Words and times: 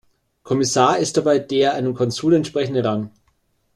Kommissar 0.41 0.97
ist 0.97 1.17
dabei 1.17 1.37
der 1.37 1.75
einem 1.75 1.93
Konsul 1.93 2.33
entsprechende 2.33 2.83
Rang. 2.83 3.11